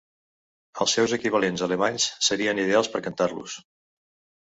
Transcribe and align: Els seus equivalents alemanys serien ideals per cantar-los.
Els 0.85 0.95
seus 0.99 1.13
equivalents 1.19 1.65
alemanys 1.67 2.09
serien 2.31 2.65
ideals 2.67 2.93
per 2.97 3.07
cantar-los. 3.13 3.63